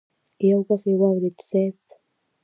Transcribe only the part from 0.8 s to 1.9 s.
يې واورېد: صېب!